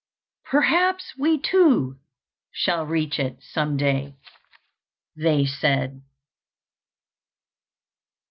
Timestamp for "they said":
5.15-6.01